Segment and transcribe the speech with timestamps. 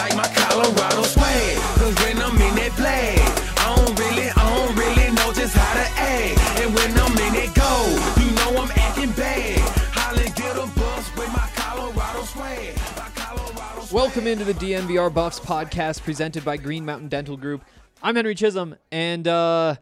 [0.00, 1.56] Like my Colorado swag.
[1.76, 3.20] Cause when I'm in that flag,
[3.60, 6.36] I don't really, I don't really know just how to act.
[6.60, 7.72] And when I'm in it go,
[8.16, 9.60] you know I'm acting bad.
[9.92, 12.76] Holly get a bus with my Colorado swag.
[12.96, 13.92] My Colorado swag.
[13.92, 17.62] Welcome into the DNVR Buffs podcast presented by Green Mountain Dental Group.
[18.02, 19.76] I'm Henry Chisholm, and uh,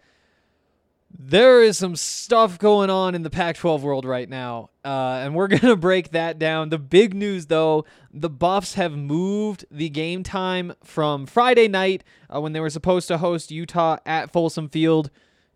[1.18, 5.34] there is some stuff going on in the Pac 12 world right now, uh, and
[5.34, 6.68] we're going to break that down.
[6.68, 12.40] The big news, though, the Buffs have moved the game time from Friday night uh,
[12.40, 15.10] when they were supposed to host Utah at Folsom Field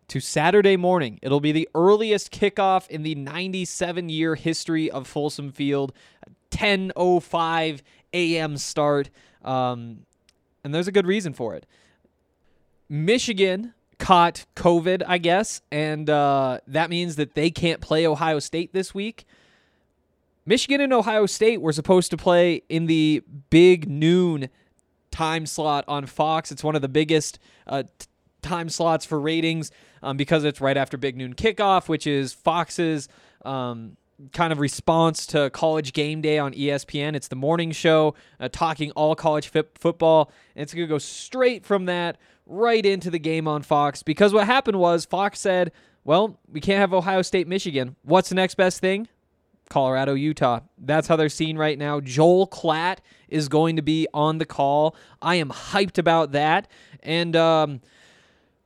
[0.09, 1.17] to Saturday morning.
[1.21, 5.93] It'll be the earliest kickoff in the 97 year history of Folsom Field.
[6.51, 7.81] 10:05
[8.13, 8.57] a.m.
[8.57, 9.09] start,
[9.43, 10.05] um,
[10.63, 11.65] and there's a good reason for it.
[12.87, 13.73] Michigan
[14.03, 18.93] caught COVID, I guess, and uh, that means that they can't play Ohio State this
[18.93, 19.23] week.
[20.45, 24.49] Michigan and Ohio State were supposed to play in the big noon
[25.09, 26.51] time slot on Fox.
[26.51, 28.07] It's one of the biggest uh, t-
[28.41, 33.07] time slots for ratings um, because it's right after Big Noon Kickoff, which is Fox's
[33.45, 33.95] um,
[34.33, 37.15] kind of response to College Game Day on ESPN.
[37.15, 40.97] It's the morning show uh, talking all college fi- football, and it's going to go
[40.97, 45.71] straight from that right into the game on Fox because what happened was Fox said,
[46.03, 47.95] well, we can't have Ohio State, Michigan.
[48.03, 49.07] What's the next best thing?
[49.69, 50.59] Colorado, Utah.
[50.77, 51.99] That's how they're seen right now.
[51.99, 52.97] Joel Klatt
[53.29, 54.95] is going to be on the call.
[55.21, 56.67] I am hyped about that.
[57.01, 57.81] And um,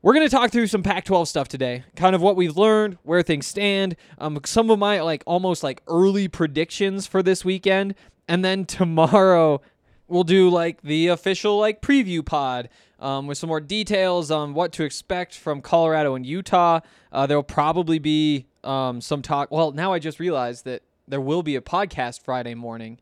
[0.02, 2.98] we're going to talk through some Pac 12 stuff today, kind of what we've learned,
[3.04, 7.94] where things stand, um, some of my like almost like early predictions for this weekend.
[8.26, 9.60] And then tomorrow,
[10.08, 12.68] we'll do like the official like preview pod
[12.98, 16.80] um, with some more details on what to expect from Colorado and Utah.
[17.12, 19.50] Uh, there'll probably be um, some talk.
[19.50, 22.98] Well, now I just realized that there will be a podcast Friday morning.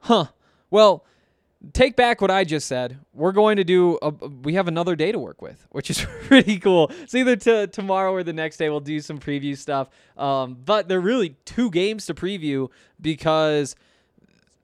[0.00, 0.26] Huh.
[0.70, 1.04] Well,
[1.72, 2.98] take back what I just said.
[3.14, 3.98] We're going to do.
[4.02, 6.90] A, we have another day to work with, which is pretty cool.
[7.02, 8.68] It's either to tomorrow or the next day.
[8.68, 9.88] We'll do some preview stuff.
[10.16, 12.68] Um, but there are really two games to preview
[13.00, 13.76] because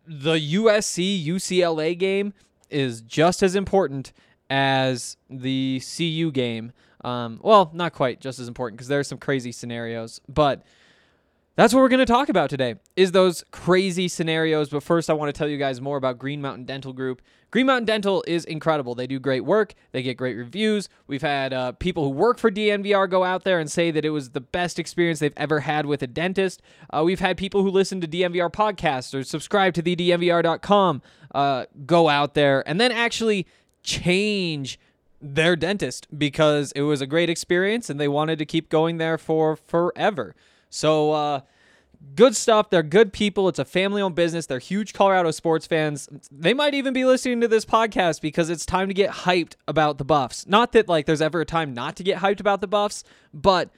[0.06, 2.34] the USC UCLA game
[2.74, 4.12] is just as important
[4.50, 6.72] as the CU game.
[7.02, 10.62] Um, well, not quite just as important because there are some crazy scenarios, but
[11.56, 14.70] that's what we're going to talk about today is those crazy scenarios.
[14.70, 17.22] But first i want to tell you guys more about green mountain dental group.
[17.50, 18.96] Green mountain dental is incredible.
[18.96, 19.74] They do great work.
[19.92, 20.88] They get great reviews.
[21.06, 24.10] We've had uh, people who work for dnvr go out there and say that it
[24.10, 26.60] was the best experience they've ever had with a dentist.
[26.90, 31.02] Uh, we've had people who listen to dnvr podcasts or subscribe to the dnvr.com
[31.34, 33.46] uh, go out there and then actually
[33.84, 34.80] change
[35.20, 39.16] their dentist because it was a great experience and they wanted to keep going there
[39.16, 40.34] for forever
[40.74, 41.40] so, uh,
[42.16, 42.68] good stuff.
[42.68, 43.48] They're good people.
[43.48, 44.46] It's a family owned business.
[44.46, 46.08] They're huge Colorado sports fans.
[46.32, 49.98] They might even be listening to this podcast because it's time to get hyped about
[49.98, 50.48] the Buffs.
[50.48, 53.70] Not that like there's ever a time not to get hyped about the Buffs, but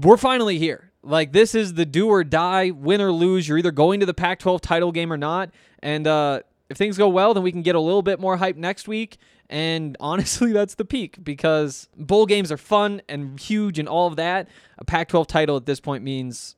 [0.00, 0.92] we're finally here.
[1.02, 3.46] Like this is the do or die, win or lose.
[3.46, 5.50] You're either going to the Pac-12 title game or not.
[5.80, 8.56] And uh, if things go well, then we can get a little bit more hype
[8.56, 9.18] next week.
[9.50, 14.16] And honestly, that's the peak because bowl games are fun and huge and all of
[14.16, 14.48] that.
[14.78, 16.56] A Pac 12 title at this point means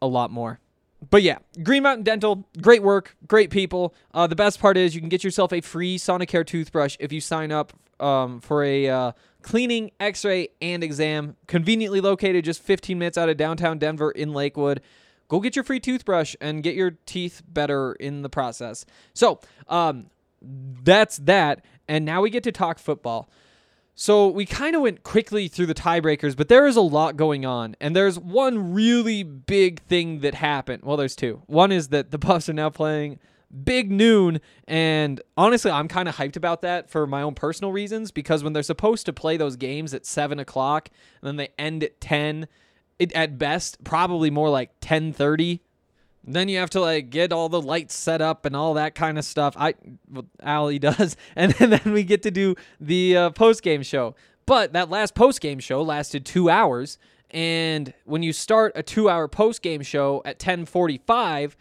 [0.00, 0.60] a lot more.
[1.08, 3.94] But yeah, Green Mountain Dental, great work, great people.
[4.12, 7.22] Uh, the best part is you can get yourself a free Sonicare toothbrush if you
[7.22, 11.36] sign up um, for a uh, cleaning, x ray, and exam.
[11.46, 14.82] Conveniently located just 15 minutes out of downtown Denver in Lakewood
[15.30, 18.84] go get your free toothbrush and get your teeth better in the process.
[19.14, 20.10] So, um,
[20.42, 21.64] that's that.
[21.90, 23.28] And now we get to talk football.
[23.96, 27.44] So we kind of went quickly through the tiebreakers, but there is a lot going
[27.44, 27.74] on.
[27.80, 30.84] And there's one really big thing that happened.
[30.84, 31.42] Well, there's two.
[31.46, 33.18] One is that the Buffs are now playing
[33.64, 34.40] big noon.
[34.68, 38.52] And honestly, I'm kind of hyped about that for my own personal reasons because when
[38.52, 40.90] they're supposed to play those games at 7 o'clock
[41.20, 42.46] and then they end at 10,
[43.00, 45.60] it, at best, probably more like 1030,
[46.32, 49.18] Then you have to like get all the lights set up and all that kind
[49.18, 49.54] of stuff.
[49.58, 49.74] I,
[50.10, 54.14] well, Allie does, and then, then we get to do the uh, post game show.
[54.46, 56.98] But that last post game show lasted two hours,
[57.30, 61.56] and when you start a two hour post game show at ten forty five,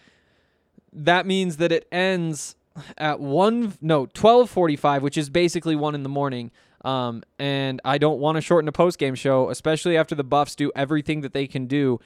[0.91, 2.55] that means that it ends
[2.97, 6.51] at one no twelve forty five, which is basically one in the morning.
[6.85, 10.55] Um, and I don't want to shorten a post game show, especially after the Buffs
[10.55, 11.99] do everything that they can do.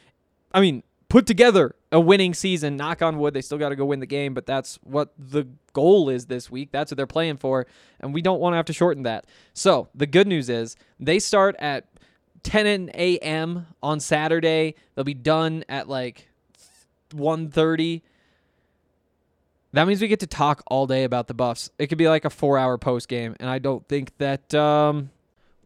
[0.51, 0.83] I mean,
[1.13, 2.75] put together a winning season.
[2.75, 5.48] Knock on wood, they still got to go win the game, but that's what the
[5.71, 6.69] goal is this week.
[6.71, 7.68] That's what they're playing for,
[8.00, 9.25] and we don't want to have to shorten that.
[9.54, 11.86] So the good news is they start at
[12.42, 13.68] 10 a.m.
[13.83, 14.74] on Saturday.
[14.95, 16.30] They'll be done at like
[17.12, 18.01] 1:30.
[19.74, 21.69] That means we get to talk all day about the Buffs.
[21.77, 25.12] It could be like a four-hour post game, and I don't think that um,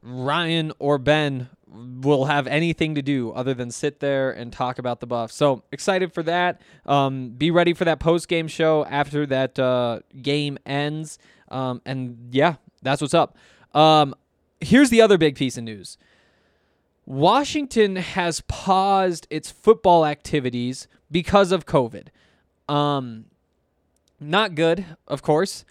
[0.01, 4.99] Ryan or Ben will have anything to do other than sit there and talk about
[4.99, 5.31] the buff.
[5.31, 6.61] So excited for that.
[6.85, 11.19] Um, be ready for that post game show after that uh, game ends.
[11.49, 13.35] Um, and yeah, that's what's up.
[13.73, 14.15] Um,
[14.61, 15.97] here's the other big piece of news.
[17.05, 22.07] Washington has paused its football activities because of COVID.
[22.67, 23.25] Um,
[24.19, 25.63] not good, of course,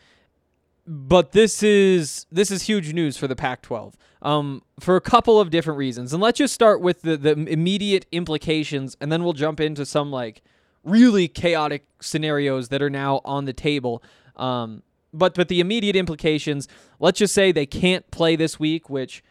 [0.86, 5.50] but this is this is huge news for the Pac-12 um, for a couple of
[5.50, 6.12] different reasons.
[6.12, 10.10] And let's just start with the the immediate implications, and then we'll jump into some
[10.10, 10.42] like
[10.84, 14.02] really chaotic scenarios that are now on the table.
[14.36, 16.68] Um, but but the immediate implications,
[17.00, 19.24] let's just say they can't play this week, which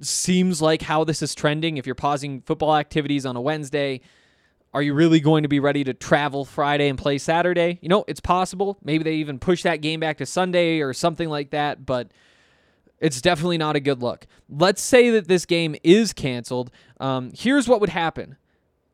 [0.00, 1.76] seems like how this is trending.
[1.76, 4.00] If you're pausing football activities on a Wednesday,
[4.74, 7.78] are you really going to be ready to travel Friday and play Saturday?
[7.80, 8.76] You know, it's possible.
[8.82, 12.10] Maybe they even push that game back to Sunday or something like that, but
[12.98, 14.26] it's definitely not a good look.
[14.48, 16.72] Let's say that this game is canceled.
[16.98, 18.36] Um, here's what would happen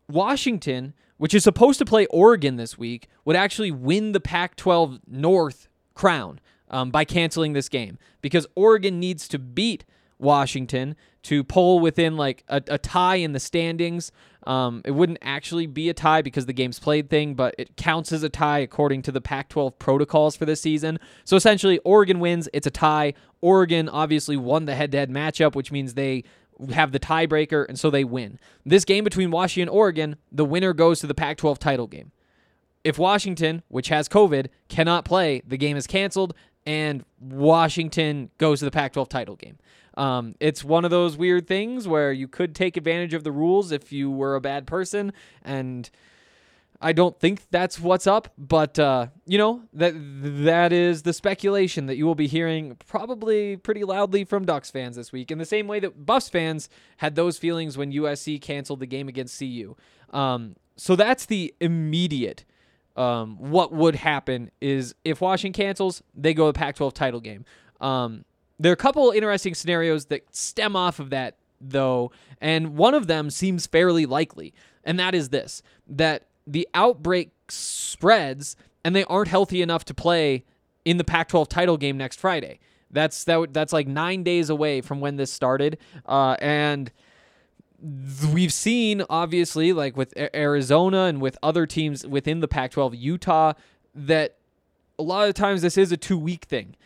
[0.06, 5.00] Washington, which is supposed to play Oregon this week, would actually win the Pac 12
[5.06, 9.86] North crown um, by canceling this game because Oregon needs to beat
[10.20, 14.12] Washington to pull within like a, a tie in the standings.
[14.46, 18.10] Um, it wouldn't actually be a tie because the game's played thing, but it counts
[18.12, 20.98] as a tie according to the Pac 12 protocols for this season.
[21.24, 23.14] So essentially, Oregon wins, it's a tie.
[23.40, 26.24] Oregon obviously won the head to head matchup, which means they
[26.72, 28.38] have the tiebreaker, and so they win.
[28.64, 32.12] This game between Washington and Oregon, the winner goes to the Pac 12 title game.
[32.82, 36.34] If Washington, which has COVID, cannot play, the game is canceled,
[36.66, 39.58] and Washington goes to the Pac 12 title game.
[40.00, 43.70] Um, it's one of those weird things where you could take advantage of the rules
[43.70, 45.12] if you were a bad person,
[45.42, 45.90] and
[46.80, 48.32] I don't think that's what's up.
[48.38, 53.58] But uh, you know that that is the speculation that you will be hearing probably
[53.58, 57.14] pretty loudly from Ducks fans this week, in the same way that Buffs fans had
[57.14, 59.76] those feelings when USC canceled the game against CU.
[60.14, 62.46] Um, so that's the immediate.
[62.96, 67.44] Um, what would happen is if Washington cancels, they go to the Pac-12 title game.
[67.82, 68.24] Um,
[68.60, 73.06] there are a couple interesting scenarios that stem off of that, though, and one of
[73.06, 74.52] them seems fairly likely,
[74.84, 80.44] and that is this that the outbreak spreads and they aren't healthy enough to play
[80.84, 82.60] in the Pac 12 title game next Friday.
[82.90, 83.54] That's that.
[83.54, 86.92] That's like nine days away from when this started, uh, and
[88.32, 93.54] we've seen obviously like with Arizona and with other teams within the Pac-12, Utah,
[93.94, 94.36] that
[94.98, 96.76] a lot of times this is a two-week thing,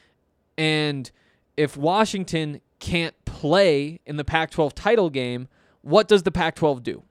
[0.57, 1.11] and
[1.57, 5.49] if Washington can't play in the Pac 12 title game,
[5.83, 7.03] what does the Pac 12 do?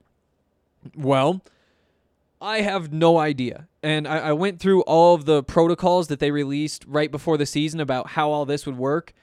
[0.95, 1.43] Well,
[2.41, 3.67] I have no idea.
[3.81, 7.45] And I, I, went through all of the protocols that they released right before the
[7.45, 9.13] season about how all this would work.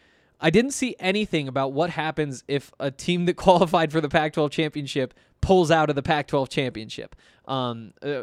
[0.40, 4.32] I didn't see anything about what happens if a team that qualified for the Pac
[4.32, 7.14] 12 championship pulls out of the Pac 12 championship.
[7.46, 8.22] Um, uh,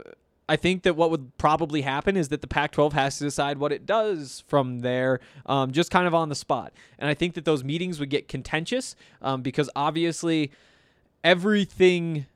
[0.50, 3.58] I think that what would probably happen is that the Pac 12 has to decide
[3.58, 6.74] what it does from there, um, just kind of on the spot.
[6.98, 10.52] And I think that those meetings would get contentious um, because obviously
[11.24, 12.28] everything.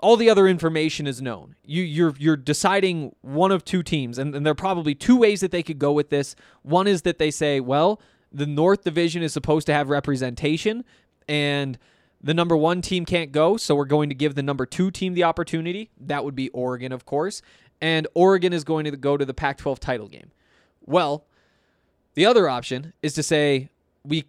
[0.00, 1.54] All the other information is known.
[1.64, 5.40] You, you're you're deciding one of two teams, and, and there are probably two ways
[5.42, 6.34] that they could go with this.
[6.62, 8.00] One is that they say, well,
[8.32, 10.84] the North Division is supposed to have representation,
[11.28, 11.78] and
[12.22, 15.14] the number one team can't go, so we're going to give the number two team
[15.14, 15.90] the opportunity.
[15.98, 17.40] That would be Oregon, of course.
[17.80, 20.30] And Oregon is going to go to the Pac 12 title game.
[20.84, 21.24] Well,
[22.14, 23.70] the other option is to say,
[24.04, 24.24] we,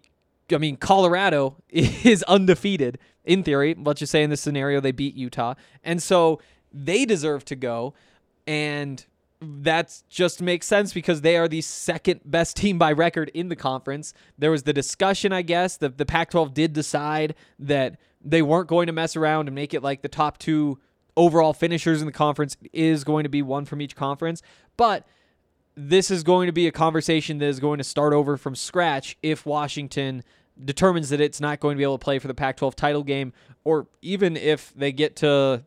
[0.50, 3.74] I mean, Colorado is undefeated in theory.
[3.74, 5.54] Let's just say in this scenario, they beat Utah.
[5.84, 6.40] And so
[6.72, 7.92] they deserve to go.
[8.46, 9.04] And
[9.42, 13.56] that just makes sense because they are the second best team by record in the
[13.56, 14.14] conference.
[14.38, 18.68] There was the discussion, I guess, the, the Pac 12 did decide that they weren't
[18.68, 20.78] going to mess around and make it like the top two
[21.16, 24.42] overall finishers in the conference is going to be one from each conference,
[24.76, 25.06] but
[25.74, 29.16] this is going to be a conversation that is going to start over from scratch
[29.22, 30.22] if Washington
[30.62, 33.02] determines that it's not going to be able to play for the Pac 12 title
[33.02, 33.32] game,
[33.64, 35.64] or even if they get to.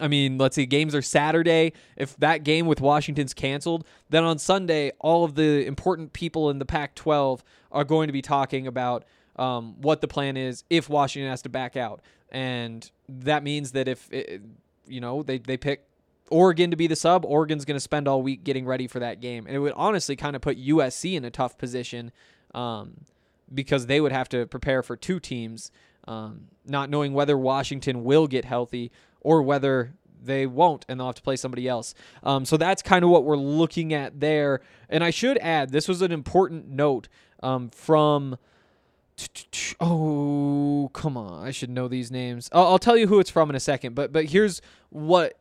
[0.00, 1.72] I mean, let's see, games are Saturday.
[1.96, 6.58] If that game with Washington's canceled, then on Sunday, all of the important people in
[6.58, 7.42] the Pac 12
[7.72, 9.04] are going to be talking about
[9.36, 12.00] um, what the plan is if Washington has to back out.
[12.30, 14.42] And that means that if, it,
[14.86, 15.84] you know, they, they pick
[16.30, 19.20] Oregon to be the sub, Oregon's going to spend all week getting ready for that
[19.20, 19.46] game.
[19.46, 22.12] And it would honestly kind of put USC in a tough position
[22.54, 23.04] um,
[23.52, 25.70] because they would have to prepare for two teams,
[26.06, 31.14] um, not knowing whether Washington will get healthy or whether they won't and they'll have
[31.16, 31.94] to play somebody else.
[32.22, 34.60] Um, so that's kind of what we're looking at there.
[34.88, 37.08] And I should add, this was an important note
[37.42, 38.38] um, from.
[39.80, 41.46] Oh, come on.
[41.46, 42.48] I should know these names.
[42.52, 44.60] I'll, I'll tell you who it's from in a second, but but here's
[44.90, 45.38] what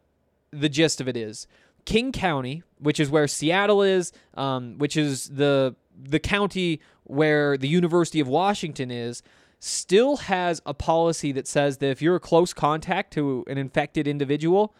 [0.52, 1.48] the gist of it is.
[1.86, 7.68] King County, which is where Seattle is, um, which is the the county where the
[7.68, 9.24] University of Washington is,
[9.60, 14.08] still has a policy that says that if you're a close contact to an infected
[14.08, 14.74] individual,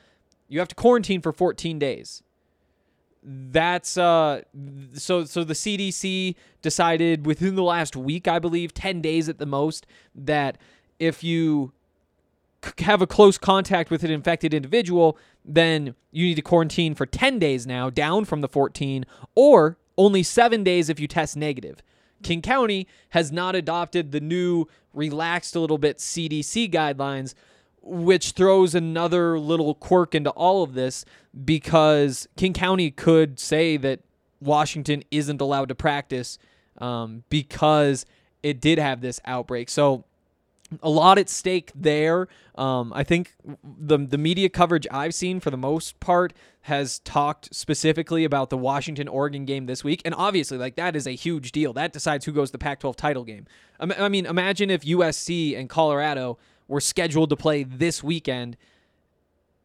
[0.48, 2.24] you have to quarantine for 14 days.
[3.24, 4.44] That's uh
[4.94, 9.46] so so the CDC decided within the last week, I believe, 10 days at the
[9.46, 10.58] most, that
[11.00, 11.74] if you
[12.80, 17.40] have a close contact with an infected individual, then you need to quarantine for 10
[17.40, 19.06] days now, down from the 14,
[19.36, 21.82] or only seven days if you test negative.
[22.24, 27.34] King County has not adopted the new, relaxed a little bit CDC guidelines,
[27.82, 31.06] which throws another little quirk into all of this
[31.46, 34.02] because King County could say that
[34.42, 36.38] Washington isn't allowed to practice
[36.80, 38.06] um, because
[38.44, 39.70] it did have this outbreak.
[39.70, 40.04] So
[40.82, 42.28] a lot at stake there.
[42.56, 47.54] Um, I think the the media coverage I've seen for the most part has talked
[47.56, 51.52] specifically about the Washington Oregon game this week, and obviously, like that is a huge
[51.52, 51.74] deal.
[51.74, 53.46] That decides who goes to the Pac-12 title game.
[53.80, 58.58] I mean, imagine if USC and Colorado were scheduled to play this weekend,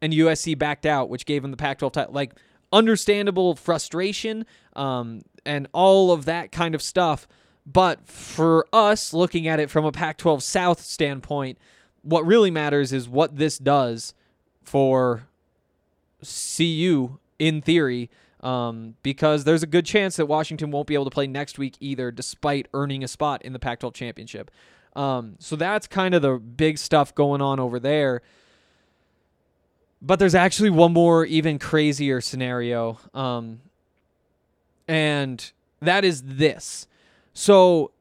[0.01, 2.13] and USC backed out, which gave them the Pac-12 title.
[2.13, 2.35] Like
[2.73, 7.27] understandable frustration, um, and all of that kind of stuff.
[7.65, 11.59] But for us, looking at it from a Pac 12 South standpoint,
[12.03, 14.15] what really matters is what this does
[14.65, 15.29] for
[16.23, 21.11] CU in theory, um, because there's a good chance that Washington won't be able to
[21.11, 24.51] play next week either, despite earning a spot in the Pac 12 championship.
[24.95, 28.23] Um, so that's kind of the big stuff going on over there.
[30.01, 32.99] But there's actually one more, even crazier scenario.
[33.15, 33.61] Um,
[34.89, 36.89] and that is this.
[37.33, 37.93] So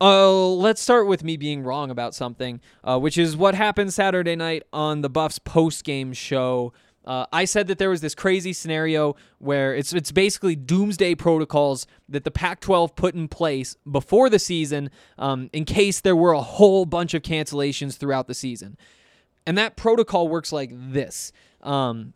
[0.00, 4.36] uh, let's start with me being wrong about something, uh, which is what happened Saturday
[4.36, 6.72] night on the Buffs post game show.
[7.04, 11.86] Uh, I said that there was this crazy scenario where it's it's basically doomsday protocols
[12.08, 16.42] that the Pac-12 put in place before the season um, in case there were a
[16.42, 18.76] whole bunch of cancellations throughout the season,
[19.46, 21.32] and that protocol works like this.
[21.60, 22.12] Um,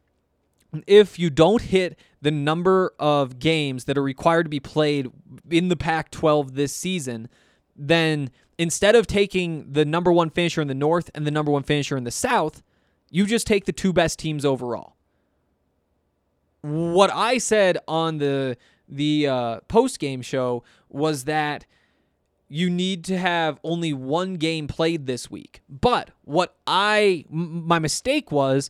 [0.87, 5.09] if you don't hit the number of games that are required to be played
[5.49, 7.29] in the Pac 12 this season,
[7.77, 11.63] then instead of taking the number one finisher in the North and the number one
[11.63, 12.65] finisher in the South,
[13.13, 14.97] you just take the two best teams overall.
[16.63, 18.57] What I said on the
[18.89, 21.65] the uh, post game show was that
[22.49, 25.63] you need to have only one game played this week.
[25.69, 28.69] But what I m- my mistake was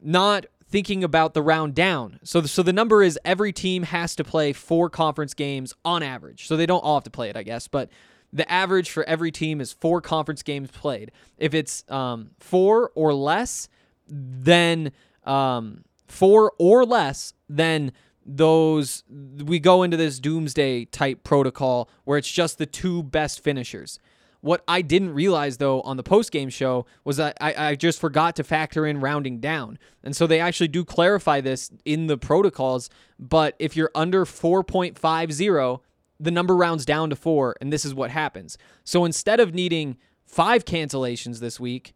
[0.00, 2.18] not thinking about the round down.
[2.22, 6.46] So so the number is every team has to play four conference games on average.
[6.46, 7.90] So they don't all have to play it, I guess, but
[8.32, 11.12] the average for every team is four conference games played.
[11.38, 13.68] If it's um, four or less,
[14.08, 14.92] then
[15.24, 17.92] um, four or less, then
[18.24, 23.98] those we go into this doomsday type protocol where it's just the two best finishers.
[24.40, 28.00] What I didn't realize though on the post game show was that I, I just
[28.00, 29.78] forgot to factor in rounding down.
[30.04, 32.90] And so they actually do clarify this in the protocols.
[33.18, 35.80] But if you're under 4.50,
[36.18, 38.56] the number rounds down to four, and this is what happens.
[38.84, 41.94] So instead of needing five cancellations this week,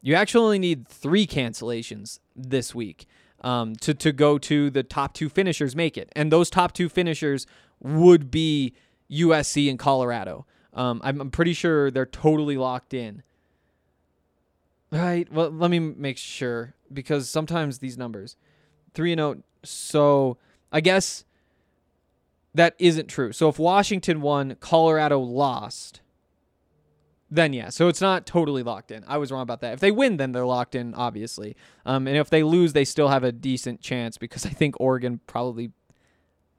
[0.00, 3.06] you actually only need three cancellations this week
[3.42, 6.10] um, to, to go to the top two finishers make it.
[6.16, 7.46] And those top two finishers
[7.80, 8.74] would be
[9.10, 10.46] USC and Colorado.
[10.74, 13.22] Um, I'm, I'm pretty sure they're totally locked in.
[14.90, 15.30] Right.
[15.32, 18.36] Well, let me make sure because sometimes these numbers,
[18.94, 19.42] three and zero.
[19.64, 20.36] So
[20.70, 21.24] I guess
[22.54, 23.32] that isn't true.
[23.32, 26.00] So if Washington won, Colorado lost,
[27.30, 27.70] then yeah.
[27.70, 29.04] So it's not totally locked in.
[29.06, 29.72] I was wrong about that.
[29.72, 31.56] If they win, then they're locked in, obviously.
[31.86, 35.20] Um, and if they lose, they still have a decent chance because I think Oregon
[35.26, 35.70] probably,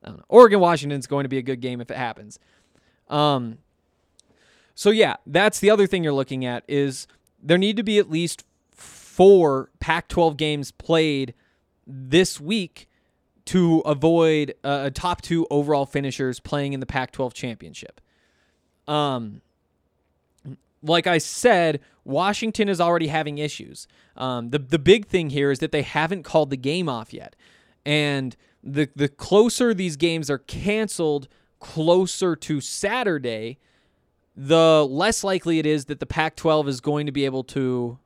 [0.04, 2.40] I don't know, Oregon Washington's going to be a good game if it happens.
[3.10, 3.60] Um,
[4.76, 7.08] so yeah, that's the other thing you're looking at is
[7.42, 11.34] there need to be at least four Pac-12 games played
[11.86, 12.88] this week
[13.46, 18.02] to avoid uh, a top two overall finishers playing in the Pac-12 championship.
[18.88, 19.42] Um,
[20.82, 23.88] like I said, Washington is already having issues.
[24.18, 27.36] Um, the the big thing here is that they haven't called the game off yet,
[27.86, 31.28] and the the closer these games are canceled,
[31.60, 33.60] closer to Saturday,
[34.36, 38.00] the less likely it is that the Pac-12 is going to be able to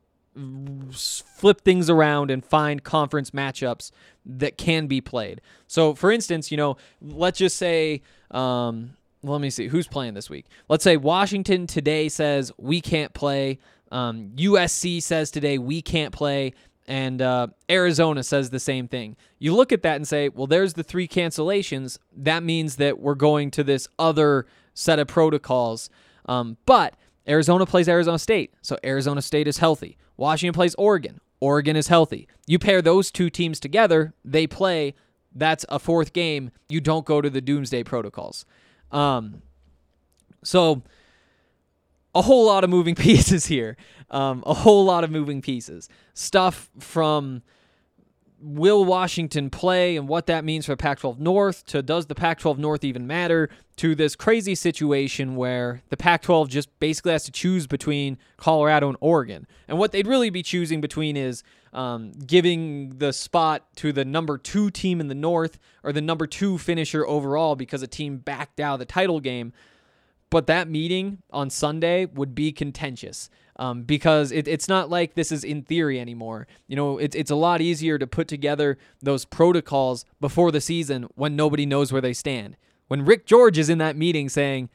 [0.91, 3.91] flip things around and find conference matchups
[4.25, 5.41] that can be played.
[5.67, 8.91] So, for instance, you know, let's just say, um,
[9.23, 10.45] let me see who's playing this week.
[10.69, 13.59] Let's say Washington today says we can't play.
[13.91, 16.53] Um, USC says today we can't play.
[16.87, 19.17] And uh, Arizona says the same thing.
[19.39, 21.99] You look at that and say, well, there's the three cancellations.
[22.15, 25.89] That means that we're going to this other set of protocols.
[26.27, 26.95] Um, but
[27.27, 29.97] Arizona plays Arizona State, so Arizona State is healthy.
[30.15, 31.19] Washington plays Oregon.
[31.39, 32.27] Oregon is healthy.
[32.47, 34.95] You pair those two teams together, they play.
[35.35, 36.51] That's a fourth game.
[36.67, 38.45] You don't go to the doomsday protocols.
[38.91, 39.43] Um,
[40.43, 40.81] so
[42.15, 43.77] a whole lot of moving pieces here.
[44.09, 45.89] Um, a whole lot of moving pieces.
[46.13, 47.43] Stuff from
[48.39, 52.39] will Washington play and what that means for Pac 12 North to does the Pac
[52.39, 57.23] 12 North even matter to this crazy situation where the Pac 12 just basically has
[57.23, 59.47] to choose between Colorado and Oregon.
[59.67, 64.37] And what they'd really be choosing between is um, giving the spot to the number
[64.37, 68.59] two team in the North or the number two finisher overall because a team backed
[68.59, 69.53] out of the title game.
[70.29, 75.31] But that meeting on Sunday would be contentious um, because it, it's not like this
[75.31, 76.47] is in theory anymore.
[76.67, 81.07] You know, it's it's a lot easier to put together those protocols before the season
[81.15, 82.57] when nobody knows where they stand.
[82.87, 84.69] When Rick George is in that meeting saying,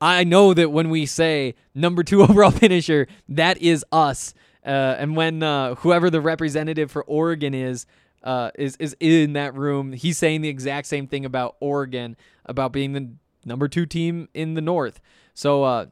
[0.00, 4.34] I know that when we say number two overall finisher, that is us.
[4.64, 7.86] Uh, and when uh, whoever the representative for Oregon is,
[8.22, 12.72] uh, is is in that room, he's saying the exact same thing about Oregon, about
[12.72, 13.10] being the
[13.44, 15.00] number two team in the North.
[15.34, 15.86] So uh,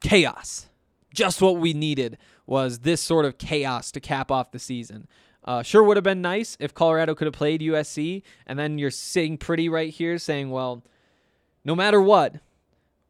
[0.00, 0.66] chaos,
[1.12, 5.06] just what we needed was this sort of chaos to cap off the season.
[5.44, 8.90] Uh, sure would have been nice if Colorado could have played USC, and then you're
[8.90, 10.84] sitting pretty right here saying, well,
[11.64, 12.36] no matter what,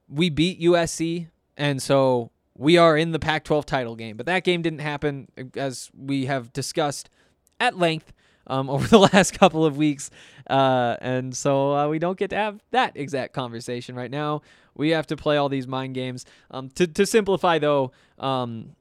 [0.09, 4.17] we beat USC, and so we are in the Pac 12 title game.
[4.17, 7.11] But that game didn't happen, as we have discussed
[7.61, 8.13] at length
[8.47, 10.11] um, over the last couple of weeks.
[10.49, 14.43] Uh, and so uh, we don't get to have that exact conversation right now.
[14.75, 16.25] We have to play all these mind games.
[16.51, 18.75] Um, to, to simplify, though, um,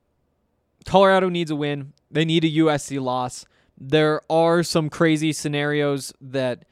[0.85, 1.93] Colorado needs a win.
[2.09, 3.45] They need a USC loss.
[3.77, 6.65] There are some crazy scenarios that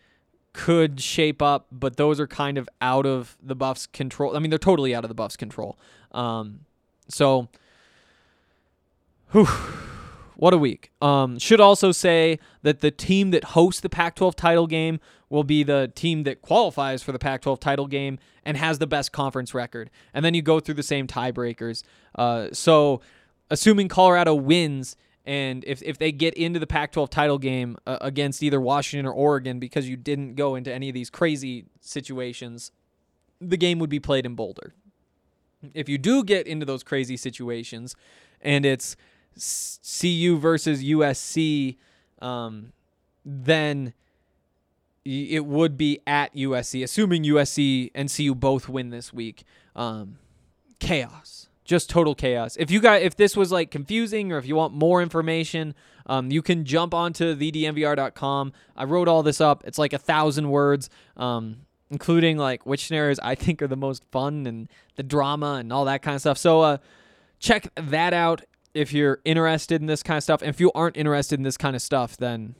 [0.53, 4.35] could shape up, but those are kind of out of the Buffs' control.
[4.35, 5.77] I mean, they're totally out of the Buffs' control.
[6.11, 6.61] Um,
[7.07, 7.49] so,
[9.31, 9.47] whew,
[10.39, 10.91] what a week.
[11.01, 15.43] Um, should also say that the team that hosts the Pac 12 title game will
[15.43, 19.11] be the team that qualifies for the Pac 12 title game and has the best
[19.11, 19.89] conference record.
[20.13, 21.83] And then you go through the same tiebreakers.
[22.15, 23.01] Uh, so,
[23.49, 27.97] assuming Colorado wins, and if, if they get into the Pac 12 title game uh,
[27.99, 32.71] against either Washington or Oregon because you didn't go into any of these crazy situations,
[33.41, 34.73] the game would be played in Boulder.
[35.73, 37.93] If you do get into those crazy situations
[38.39, 38.95] and it's
[39.39, 41.77] CU versus USC,
[42.21, 42.73] um,
[43.25, 43.93] then
[45.05, 49.43] it would be at USC, assuming USC and CU both win this week.
[49.75, 50.19] Um,
[50.79, 52.55] chaos, just total chaos.
[52.57, 55.73] If you got, if this was like confusing, or if you want more information,
[56.05, 58.53] um, you can jump onto thednvr.com.
[58.75, 59.63] I wrote all this up.
[59.65, 64.03] It's like a thousand words, um, including like which scenarios I think are the most
[64.11, 66.37] fun and the drama and all that kind of stuff.
[66.37, 66.77] So, uh,
[67.39, 68.41] check that out
[68.79, 70.41] if you're interested in this kind of stuff.
[70.41, 72.55] And if you aren't interested in this kind of stuff, then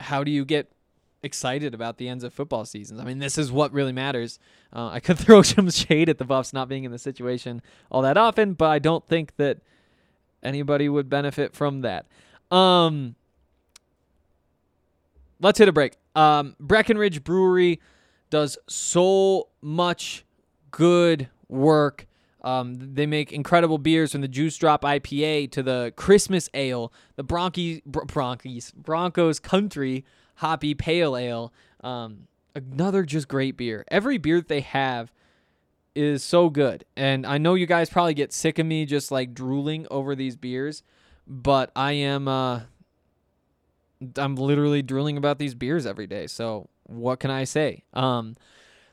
[0.00, 0.72] how do you get
[1.22, 2.98] excited about the ends of football seasons?
[2.98, 4.40] I mean, this is what really matters.
[4.74, 7.62] Uh, I could throw some shade at the Buffs not being in the situation
[7.92, 9.58] all that often, but I don't think that
[10.42, 12.06] anybody would benefit from that.
[12.50, 13.14] Um,
[15.40, 15.94] let's hit a break.
[16.16, 17.80] Um, Breckenridge Brewery
[18.30, 20.24] does so much
[20.72, 22.08] good work
[22.42, 27.22] um, they make incredible beers from the Juice Drop IPA to the Christmas Ale, the
[27.22, 30.04] Bronchies, Bronchies, Broncos Country
[30.36, 31.52] Hoppy Pale Ale.
[31.82, 33.84] Um, another just great beer.
[33.88, 35.12] Every beer that they have
[35.94, 36.84] is so good.
[36.96, 40.36] And I know you guys probably get sick of me just like drooling over these
[40.36, 40.82] beers,
[41.26, 42.62] but I am uh
[44.16, 46.26] I'm literally drooling about these beers every day.
[46.26, 47.84] So what can I say?
[47.92, 48.36] Um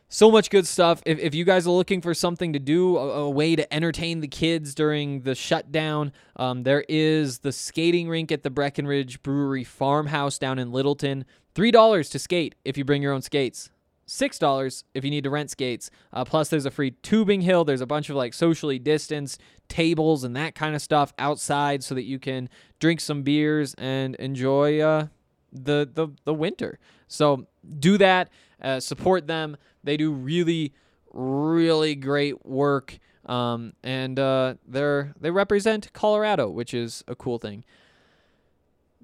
[0.10, 1.02] so much good stuff.
[1.06, 4.22] If, if you guys are looking for something to do, a, a way to entertain
[4.22, 9.64] the kids during the shutdown, um, there is the skating rink at the Breckenridge Brewery
[9.64, 11.26] Farmhouse down in Littleton.
[11.56, 13.70] $3 to skate if you bring your own skates.
[14.08, 15.92] $6 if you need to rent skates.
[16.14, 17.66] Uh, plus, there's a free tubing hill.
[17.66, 21.94] There's a bunch of like socially distanced tables and that kind of stuff outside so
[21.96, 22.48] that you can
[22.80, 25.08] drink some beers and enjoy uh,
[25.52, 26.80] the, the, the winter.
[27.10, 27.48] So
[27.80, 28.30] do that.
[28.62, 29.58] Uh, support them.
[29.84, 30.74] They do really,
[31.14, 33.00] really great work.
[33.26, 37.66] Um, and uh, they're they represent Colorado, which is a cool thing.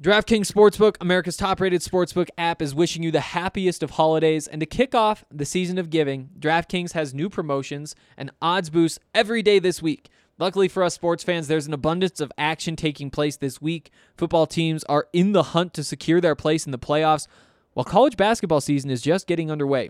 [0.01, 4.47] DraftKings Sportsbook, America's top rated sportsbook app, is wishing you the happiest of holidays.
[4.47, 8.97] And to kick off the season of giving, DraftKings has new promotions and odds boosts
[9.13, 10.09] every day this week.
[10.39, 13.91] Luckily for us sports fans, there's an abundance of action taking place this week.
[14.17, 17.27] Football teams are in the hunt to secure their place in the playoffs,
[17.73, 19.89] while college basketball season is just getting underway.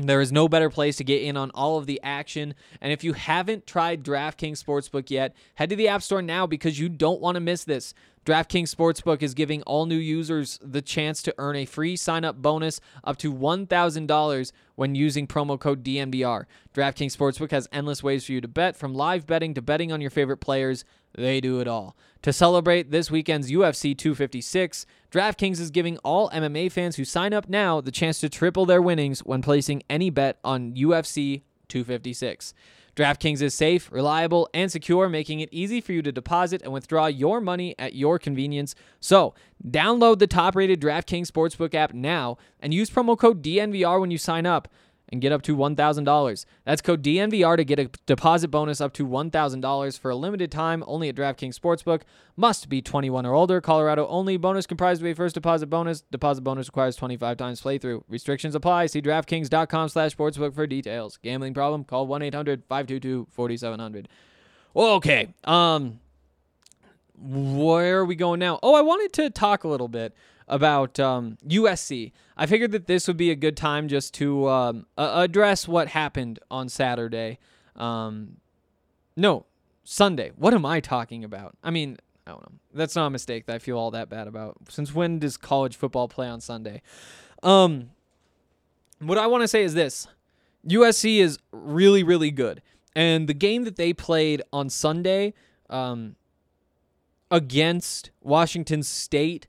[0.00, 2.54] There is no better place to get in on all of the action.
[2.80, 6.78] And if you haven't tried DraftKings Sportsbook yet, head to the App Store now because
[6.78, 7.94] you don't want to miss this.
[8.24, 12.36] DraftKings Sportsbook is giving all new users the chance to earn a free sign up
[12.40, 16.44] bonus up to $1,000 when using promo code DNVR.
[16.74, 20.00] DraftKings Sportsbook has endless ways for you to bet, from live betting to betting on
[20.00, 20.84] your favorite players.
[21.14, 21.96] They do it all.
[22.22, 27.48] To celebrate this weekend's UFC 256, DraftKings is giving all MMA fans who sign up
[27.48, 32.54] now the chance to triple their winnings when placing any bet on UFC 256.
[32.96, 37.06] DraftKings is safe, reliable, and secure, making it easy for you to deposit and withdraw
[37.06, 38.74] your money at your convenience.
[38.98, 44.10] So, download the top rated DraftKings Sportsbook app now and use promo code DNVR when
[44.10, 44.66] you sign up
[45.10, 46.44] and get up to $1,000.
[46.64, 50.84] That's code DNVR to get a deposit bonus up to $1,000 for a limited time
[50.86, 52.02] only at DraftKings Sportsbook.
[52.36, 53.60] Must be 21 or older.
[53.60, 54.36] Colorado only.
[54.36, 56.02] Bonus comprised of a first deposit bonus.
[56.02, 58.02] Deposit bonus requires 25 times playthrough.
[58.08, 58.86] Restrictions apply.
[58.86, 61.18] See DraftKings.com slash sportsbook for details.
[61.22, 61.84] Gambling problem?
[61.84, 64.06] Call 1-800-522-4700.
[64.76, 65.34] Okay.
[65.44, 65.98] Um,
[67.20, 68.60] where are we going now?
[68.62, 70.14] Oh, I wanted to talk a little bit
[70.48, 72.12] about um, USC.
[72.36, 76.38] I figured that this would be a good time just to um, address what happened
[76.50, 77.38] on Saturday.
[77.76, 78.38] Um,
[79.16, 79.46] no,
[79.84, 80.32] Sunday.
[80.36, 81.56] What am I talking about?
[81.62, 82.58] I mean, I don't know.
[82.74, 84.56] That's not a mistake that I feel all that bad about.
[84.68, 86.82] Since when does college football play on Sunday?
[87.42, 87.90] Um,
[89.00, 90.08] what I want to say is this
[90.66, 92.62] USC is really, really good.
[92.94, 95.34] And the game that they played on Sunday
[95.70, 96.16] um,
[97.30, 99.46] against Washington State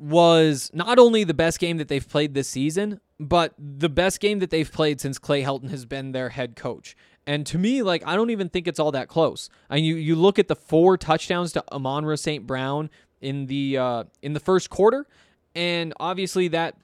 [0.00, 4.38] was not only the best game that they've played this season, but the best game
[4.38, 6.96] that they've played since Clay Helton has been their head coach.
[7.26, 9.50] And to me, like I don't even think it's all that close.
[9.70, 12.46] Mean, you you look at the four touchdowns to Amon-Ra St.
[12.46, 15.06] Brown in the uh, in the first quarter,
[15.54, 16.76] and obviously that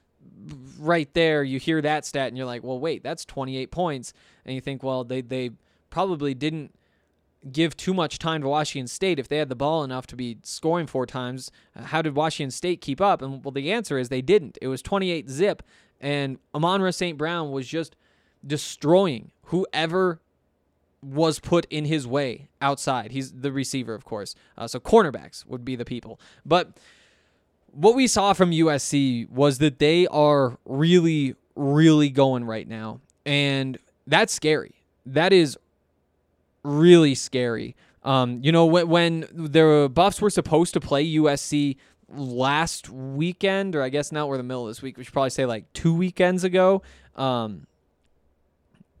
[0.79, 4.13] right there, you hear that stat and you're like, well, wait, that's 28 points,
[4.45, 5.51] and you think, well, they they
[5.89, 6.75] probably didn't
[7.51, 10.37] give too much time to Washington State if they had the ball enough to be
[10.43, 11.51] scoring four times.
[11.75, 13.21] How did Washington State keep up?
[13.21, 14.57] And well, the answer is they didn't.
[14.61, 15.63] It was 28 zip,
[15.99, 17.17] and Amon-Ra St.
[17.17, 17.95] Brown was just
[18.45, 20.21] destroying whoever
[21.01, 23.11] was put in his way outside.
[23.11, 24.35] He's the receiver, of course.
[24.57, 26.19] Uh, so cornerbacks would be the people.
[26.45, 26.77] But
[27.71, 32.99] what we saw from USC was that they are really, really going right now.
[33.25, 34.75] And that's scary.
[35.05, 35.57] That is
[36.67, 37.75] really scary.
[38.03, 41.77] Um, you know, when, when the Buffs were supposed to play USC
[42.09, 45.29] last weekend, or I guess now we're the middle of this week, we should probably
[45.29, 46.81] say like two weekends ago.
[47.15, 47.67] Um,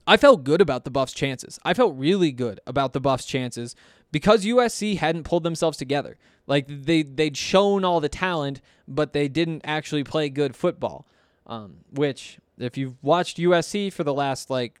[0.05, 1.59] I felt good about the Buffs' chances.
[1.63, 3.75] I felt really good about the Buffs' chances
[4.11, 6.17] because USC hadn't pulled themselves together.
[6.47, 11.05] Like they they'd shown all the talent, but they didn't actually play good football.
[11.45, 14.79] Um, which, if you've watched USC for the last like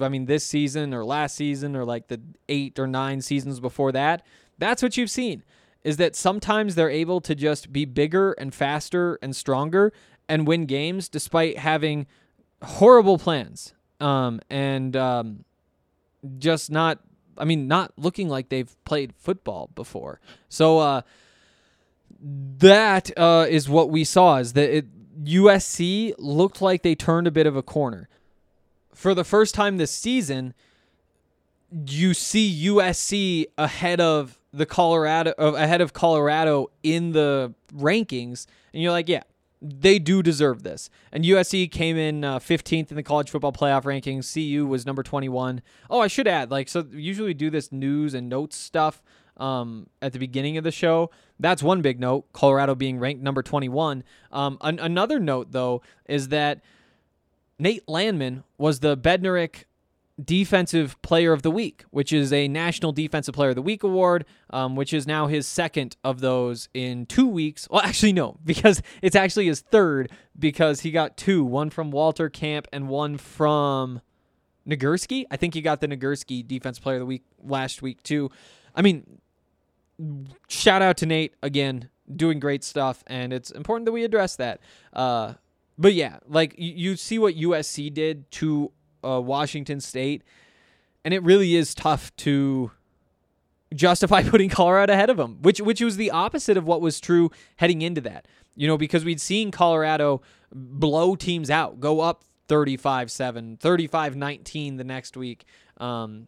[0.00, 3.92] I mean, this season or last season or like the eight or nine seasons before
[3.92, 4.24] that,
[4.58, 5.42] that's what you've seen
[5.84, 9.92] is that sometimes they're able to just be bigger and faster and stronger
[10.28, 12.06] and win games despite having
[12.62, 15.44] horrible plans um, and um,
[16.38, 16.98] just not,
[17.38, 20.20] I mean, not looking like they've played football before.
[20.48, 21.02] So uh,
[22.20, 24.86] that uh, is what we saw is that it,
[25.24, 28.08] USC looked like they turned a bit of a corner
[28.96, 30.54] for the first time this season,
[31.86, 38.92] you see USC ahead of the Colorado ahead of Colorado in the rankings, and you're
[38.92, 39.24] like, yeah,
[39.60, 40.88] they do deserve this.
[41.12, 44.32] And USC came in uh, 15th in the college football playoff rankings.
[44.32, 45.60] CU was number 21.
[45.90, 49.02] Oh, I should add, like, so usually we do this news and notes stuff
[49.36, 51.10] um, at the beginning of the show.
[51.38, 52.32] That's one big note.
[52.32, 54.04] Colorado being ranked number 21.
[54.32, 56.62] Um, an- another note though is that
[57.58, 59.64] Nate Landman was the Bednarik
[60.22, 64.24] Defensive Player of the Week, which is a National Defensive Player of the Week award,
[64.50, 67.68] um, which is now his second of those in two weeks.
[67.70, 72.30] Well, actually, no, because it's actually his third because he got two one from Walter
[72.30, 74.00] Camp and one from
[74.66, 75.26] Nagurski.
[75.30, 78.30] I think he got the Nagurski Defensive Player of the Week last week, too.
[78.74, 79.20] I mean,
[80.48, 84.60] shout out to Nate again, doing great stuff, and it's important that we address that.
[84.92, 85.34] Uh,
[85.78, 88.72] but yeah, like you, see what USC did to
[89.04, 90.22] uh, Washington State,
[91.04, 92.70] and it really is tough to
[93.74, 97.30] justify putting Colorado ahead of them, which which was the opposite of what was true
[97.56, 98.26] heading into that.
[98.54, 105.16] You know, because we'd seen Colorado blow teams out, go up 35-7, 35-19 the next
[105.16, 105.44] week.
[105.76, 106.26] Um,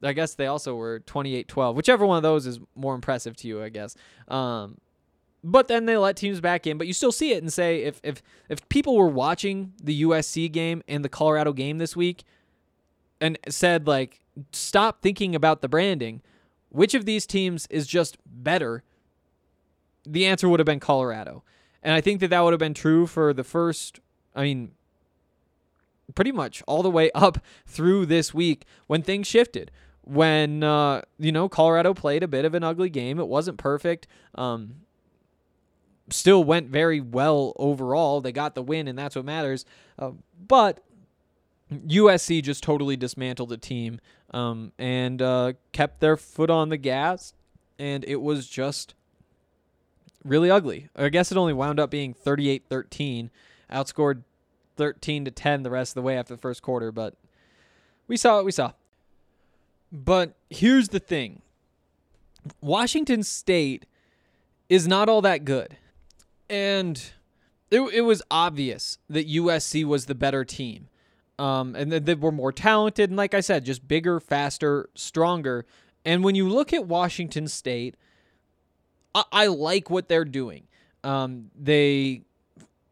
[0.00, 1.74] I guess they also were 28-12.
[1.74, 3.96] Whichever one of those is more impressive to you, I guess.
[4.28, 4.78] Um,
[5.42, 6.78] but then they let teams back in.
[6.78, 10.50] But you still see it and say if if if people were watching the USC
[10.50, 12.24] game and the Colorado game this week
[13.20, 14.20] and said like
[14.52, 16.22] stop thinking about the branding,
[16.70, 18.82] which of these teams is just better?
[20.06, 21.44] The answer would have been Colorado.
[21.82, 24.00] And I think that that would have been true for the first
[24.34, 24.72] I mean
[26.14, 29.70] pretty much all the way up through this week when things shifted
[30.08, 33.20] when uh, you know Colorado played a bit of an ugly game.
[33.20, 34.06] It wasn't perfect.
[34.34, 34.76] Um,
[36.10, 38.20] still went very well overall.
[38.20, 39.64] They got the win, and that's what matters.
[39.98, 40.12] Uh,
[40.46, 40.82] but
[41.72, 44.00] USC just totally dismantled the team
[44.32, 47.34] um, and uh, kept their foot on the gas,
[47.78, 48.94] and it was just
[50.24, 50.88] really ugly.
[50.96, 53.30] I guess it only wound up being 38-13,
[53.70, 54.22] outscored
[54.76, 57.14] 13 to 10 the rest of the way after the first quarter, but
[58.06, 58.72] we saw what we saw.
[59.90, 61.42] But here's the thing.
[62.60, 63.86] Washington State
[64.68, 65.76] is not all that good.
[66.50, 67.12] And
[67.70, 70.88] it, it was obvious that USC was the better team.
[71.38, 73.10] Um, and that they were more talented.
[73.10, 75.66] And like I said, just bigger, faster, stronger.
[76.04, 77.96] And when you look at Washington State,
[79.14, 80.64] I, I like what they're doing.
[81.04, 82.22] Um, they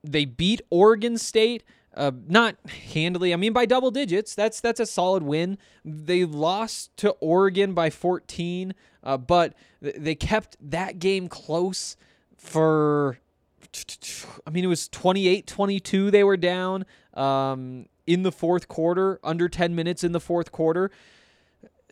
[0.05, 1.65] they beat Oregon State,
[1.95, 2.57] uh, not
[2.93, 3.33] handily.
[3.33, 4.35] I mean, by double digits.
[4.35, 5.59] That's that's a solid win.
[5.85, 11.97] They lost to Oregon by 14, uh, but they kept that game close
[12.37, 13.19] for.
[14.47, 16.85] I mean, it was 28 22 they were down
[17.15, 20.91] um, in the fourth quarter, under 10 minutes in the fourth quarter.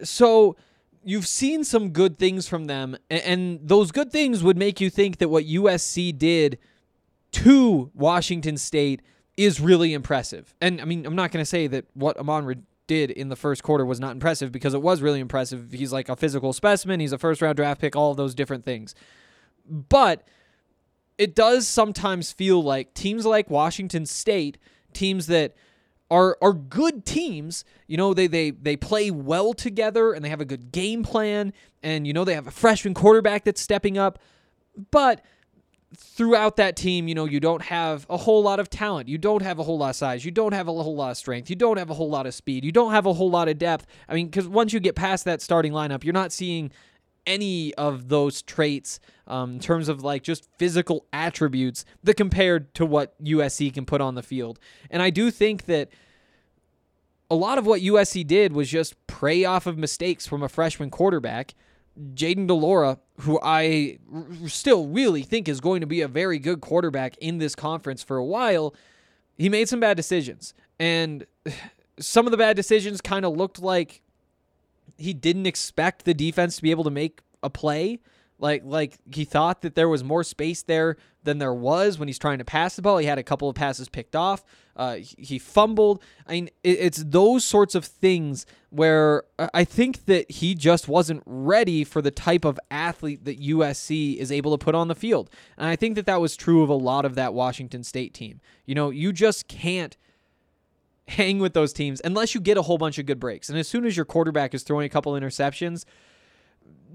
[0.03, 0.57] So
[1.05, 5.19] you've seen some good things from them, and, those good things would make you think
[5.19, 6.59] that what USC did
[7.33, 9.03] to Washington State
[9.37, 10.55] is really impressive.
[10.61, 13.63] And I mean, I'm not going to say that what Amon did in the first
[13.63, 15.73] quarter was not impressive because it was really impressive.
[15.73, 18.65] He's like a physical specimen, he's a first round draft pick, all of those different
[18.65, 18.95] things.
[19.69, 20.27] But
[21.19, 24.59] it does sometimes feel like teams like Washington State,
[24.93, 25.55] teams that
[26.11, 30.41] are are good teams, you know, they they they play well together and they have
[30.41, 34.19] a good game plan and you know they have a freshman quarterback that's stepping up,
[34.91, 35.23] but
[35.97, 39.09] throughout that team, you know, you don't have a whole lot of talent.
[39.09, 40.25] You don't have a whole lot of size.
[40.25, 41.49] You don't have a whole lot of strength.
[41.49, 42.65] You don't have a whole lot of speed.
[42.65, 43.87] You don't have a whole lot of depth.
[44.09, 46.73] I mean, because once you get past that starting lineup, you're not seeing
[47.27, 52.87] any of those traits um, in terms of like just physical attributes that compared to
[52.87, 54.59] what USC can put on the field.
[54.91, 55.89] And I do think that
[57.31, 60.91] a lot of what USC did was just prey off of mistakes from a freshman
[60.91, 61.55] quarterback.
[62.15, 66.39] Jayden de Laura, who I r- still really think is going to be a very
[66.39, 68.75] good quarterback in this conference for a while,
[69.37, 70.55] he made some bad decisions.
[70.79, 71.27] And
[71.99, 74.03] some of the bad decisions kind of looked like
[74.97, 78.01] he didn't expect the defense to be able to make a play.
[78.39, 82.19] Like like he thought that there was more space there than there was when he's
[82.19, 82.99] trying to pass the ball.
[82.99, 84.45] He had a couple of passes picked off.
[84.77, 86.03] Uh, he, fumbled.
[86.27, 91.23] I mean, it, it's those sorts of things where I think that he just wasn't
[91.27, 95.31] ready for the type of athlete that USC is able to put on the field.
[95.57, 98.41] And I think that that was true of a lot of that Washington State team.
[98.67, 99.97] You know, you just can't
[101.09, 103.49] hang with those teams unless you get a whole bunch of good breaks.
[103.49, 105.85] And as soon as your quarterback is throwing a couple interceptions,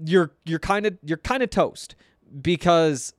[0.04, 1.94] you're you're kind of you're kind of toast
[2.40, 3.14] because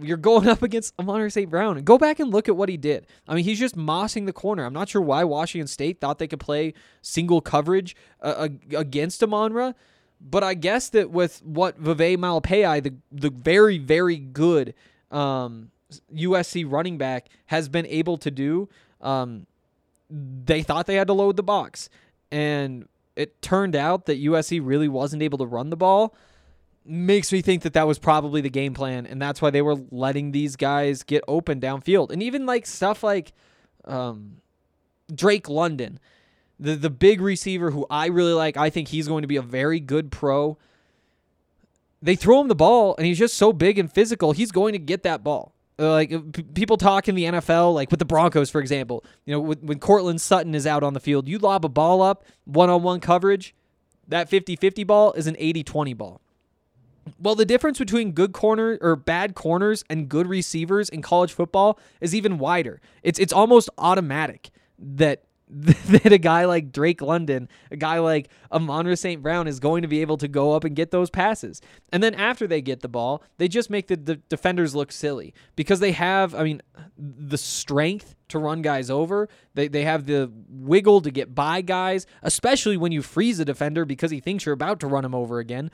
[0.00, 1.48] you're going up against Amon St.
[1.48, 1.76] Brown.
[1.76, 3.06] And go back and look at what he did.
[3.28, 4.64] I mean, he's just mossing the corner.
[4.64, 9.72] I'm not sure why Washington State thought they could play single coverage uh, against Amon-Ra,
[10.20, 14.74] but I guess that with what Vavae Malepeai, the the very very good
[15.10, 15.70] um,
[16.14, 18.68] USC running back has been able to do.
[19.00, 19.46] Um,
[20.10, 21.88] they thought they had to load the box,
[22.30, 26.14] and it turned out that USC really wasn't able to run the ball.
[26.84, 29.76] Makes me think that that was probably the game plan, and that's why they were
[29.90, 33.32] letting these guys get open downfield, and even like stuff like
[33.86, 34.38] um,
[35.14, 35.98] Drake London,
[36.60, 38.56] the the big receiver who I really like.
[38.56, 40.58] I think he's going to be a very good pro.
[42.02, 44.32] They throw him the ball, and he's just so big and physical.
[44.32, 45.53] He's going to get that ball.
[45.78, 49.04] Uh, Like uh, p- people talk in the NFL, like with the Broncos, for example.
[49.24, 52.02] You know, when, when Courtland Sutton is out on the field, you lob a ball
[52.02, 53.54] up, one on one coverage.
[54.06, 56.20] That 50 50 ball is an 80 20 ball.
[57.18, 61.78] Well, the difference between good corner or bad corners and good receivers in college football
[62.00, 62.80] is even wider.
[63.02, 65.24] It's it's almost automatic that
[65.62, 69.22] that a guy like Drake London, a guy like Amon St.
[69.22, 71.62] Brown is going to be able to go up and get those passes.
[71.92, 75.32] And then after they get the ball, they just make the, the defenders look silly
[75.54, 76.60] because they have, I mean,
[76.98, 79.28] the strength to run guys over.
[79.54, 83.84] They, they have the wiggle to get by guys, especially when you freeze a defender
[83.84, 85.70] because he thinks you're about to run him over again.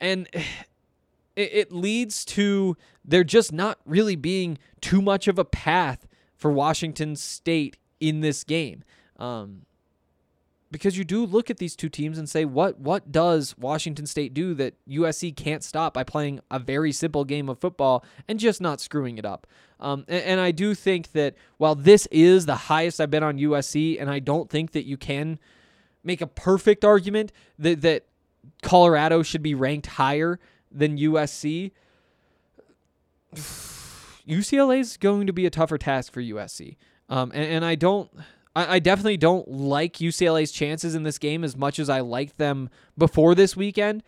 [0.00, 0.28] And
[1.36, 6.50] it, it leads to there just not really being too much of a path for
[6.50, 8.82] Washington State in this game.
[9.22, 9.66] Um,
[10.72, 14.34] because you do look at these two teams and say, what what does Washington State
[14.34, 18.60] do that USC can't stop by playing a very simple game of football and just
[18.60, 19.46] not screwing it up?
[19.78, 23.38] Um, and, and I do think that while this is the highest I've been on
[23.38, 25.38] USC, and I don't think that you can
[26.02, 28.06] make a perfect argument that that
[28.62, 30.40] Colorado should be ranked higher
[30.72, 31.70] than USC.
[34.26, 36.76] UCLA is going to be a tougher task for USC.
[37.08, 38.10] Um, and, and I don't,
[38.54, 42.38] I, I definitely don't like UCLA's chances in this game as much as I liked
[42.38, 44.02] them before this weekend,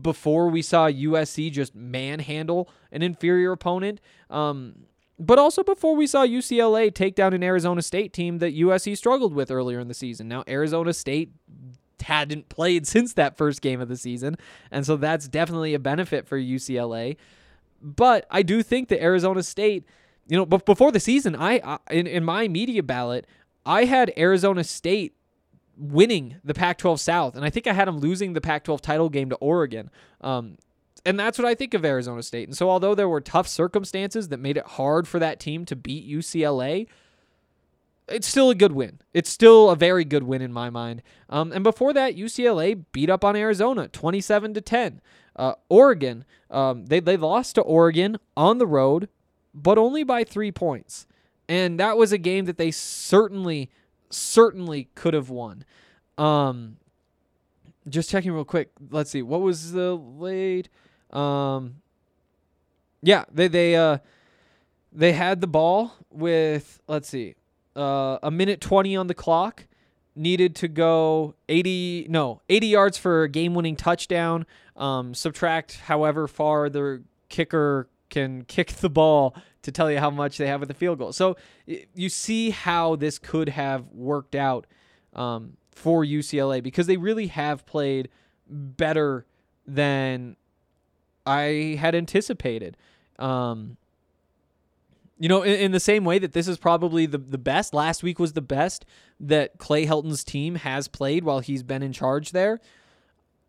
[0.00, 4.00] before we saw USC just manhandle an inferior opponent.
[4.30, 4.86] Um,
[5.18, 9.34] but also before we saw UCLA take down an Arizona State team that USC struggled
[9.34, 10.26] with earlier in the season.
[10.26, 11.30] Now, Arizona State
[12.02, 14.36] hadn't played since that first game of the season,
[14.70, 17.16] and so that's definitely a benefit for UCLA.
[17.80, 19.84] But I do think that Arizona State,
[20.26, 23.26] you know, before the season, I in, in my media ballot,
[23.64, 25.14] I had Arizona State
[25.76, 29.30] winning the Pac-12 South, and I think I had them losing the Pac-12 title game
[29.30, 29.90] to Oregon.
[30.20, 30.56] Um,
[31.04, 32.48] and that's what I think of Arizona State.
[32.48, 35.76] And so, although there were tough circumstances that made it hard for that team to
[35.76, 36.86] beat UCLA,
[38.08, 39.00] it's still a good win.
[39.12, 41.02] It's still a very good win in my mind.
[41.28, 45.00] Um, and before that, UCLA beat up on Arizona, twenty-seven to ten.
[45.34, 49.08] Uh, Oregon, um, they they lost to Oregon on the road,
[49.54, 51.06] but only by three points,
[51.48, 53.70] and that was a game that they certainly,
[54.10, 55.64] certainly could have won.
[56.18, 56.76] Um,
[57.88, 58.70] just checking real quick.
[58.90, 59.22] Let's see.
[59.22, 60.68] What was the late?
[61.10, 61.76] Um,
[63.02, 63.98] yeah, they they uh
[64.92, 67.34] they had the ball with let's see,
[67.74, 69.66] uh, a minute twenty on the clock.
[70.14, 74.44] Needed to go eighty no eighty yards for a game-winning touchdown.
[74.76, 80.38] Um, subtract however far the kicker can kick the ball to tell you how much
[80.38, 81.12] they have at the field goal.
[81.12, 84.66] So you see how this could have worked out
[85.14, 88.08] um, for UCLA because they really have played
[88.48, 89.26] better
[89.66, 90.36] than
[91.26, 92.76] I had anticipated.
[93.18, 93.76] Um,
[95.18, 98.02] you know, in, in, the same way that this is probably the, the best, last
[98.02, 98.84] week was the best
[99.20, 102.60] that Clay Helton's team has played while he's been in charge there.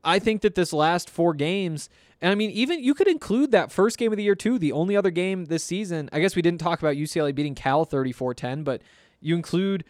[0.04, 1.90] I think that this last four games,
[2.24, 4.72] and I mean, even you could include that first game of the year too, the
[4.72, 6.10] only other game this season.
[6.14, 8.82] I guess we didn't talk about UCLA beating Cal 34 10, but
[9.20, 9.84] you include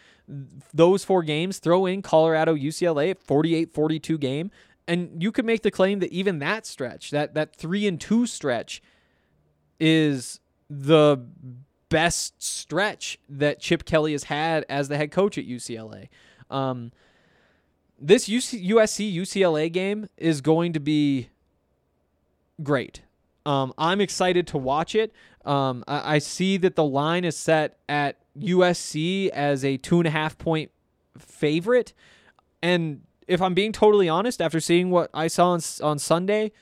[0.73, 4.49] those four games, throw in Colorado, UCLA, 48 42 game,
[4.87, 8.25] and you could make the claim that even that stretch, that, that three and two
[8.25, 8.81] stretch,
[9.79, 10.39] is
[10.71, 11.23] the
[11.89, 16.09] best stretch that Chip Kelly has had as the head coach at UCLA.
[16.49, 16.93] Um,
[17.99, 21.29] this UC, USC UCLA game is going to be
[22.61, 23.01] great.
[23.45, 25.13] Um, I'm excited to watch it.
[25.45, 30.07] Um, I, I, see that the line is set at USC as a two and
[30.07, 30.71] a half point
[31.17, 31.93] favorite.
[32.61, 36.53] And if I'm being totally honest, after seeing what I saw on, on Sunday,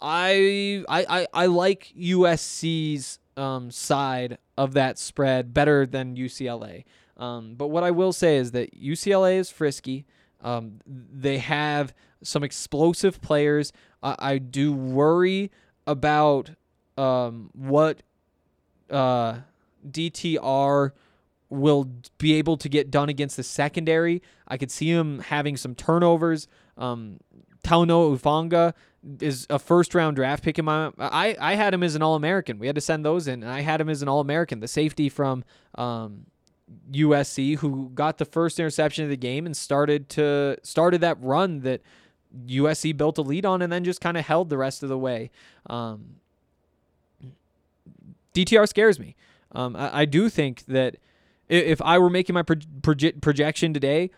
[0.00, 6.84] I, I, I, I like USC's um, side of that spread better than UCLA.
[7.16, 10.04] Um, but what I will say is that UCLA is frisky.
[10.44, 11.92] Um, they have
[12.22, 13.72] some explosive players.
[14.02, 15.50] I, I do worry
[15.86, 16.50] about
[16.96, 18.02] um, what
[18.90, 19.38] uh,
[19.88, 20.92] DTR
[21.50, 24.22] will be able to get done against the secondary.
[24.46, 26.46] I could see him having some turnovers.
[26.76, 27.20] Um,
[27.64, 28.74] Talanoa Hufanga
[29.20, 32.14] is a first round draft pick in my I, I had him as an all
[32.14, 32.58] American.
[32.58, 34.60] We had to send those in and I had him as an all American.
[34.60, 35.44] The safety from
[35.76, 36.26] um,
[36.92, 41.60] USC who got the first interception of the game and started to started that run
[41.60, 41.82] that
[42.46, 44.98] USC built a lead on and then just kind of held the rest of the
[44.98, 45.30] way.
[45.68, 46.16] Um,
[48.34, 49.14] DTR scares me.
[49.52, 50.96] Um, I, I, do think that
[51.48, 54.10] if I were making my proje- projection today,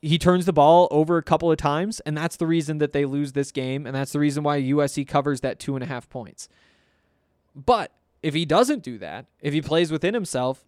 [0.00, 3.04] he turns the ball over a couple of times, and that's the reason that they
[3.04, 6.08] lose this game, and that's the reason why USC covers that two and a half
[6.08, 6.48] points.
[7.54, 7.92] But
[8.22, 10.64] if he doesn't do that, if he plays within himself,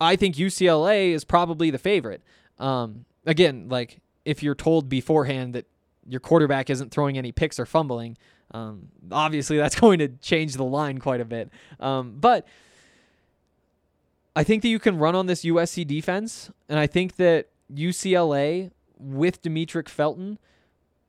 [0.00, 2.22] I think UCLA is probably the favorite.
[2.58, 5.66] Um, again, like if you're told beforehand that
[6.08, 8.16] your quarterback isn't throwing any picks or fumbling,
[8.52, 11.50] um, obviously that's going to change the line quite a bit.
[11.80, 12.46] Um, but
[14.36, 18.70] I think that you can run on this USC defense, and I think that UCLA
[18.98, 20.38] with Demetric Felton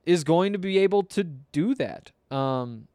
[0.04, 2.10] is going to be able to do that.
[2.30, 2.88] Um,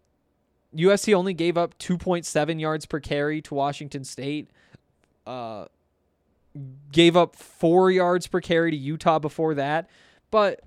[0.76, 4.50] USC only gave up 2.7 yards per carry to Washington State.
[5.26, 5.66] Uh,
[6.92, 9.90] gave up four yards per carry to Utah before that.
[10.32, 10.62] But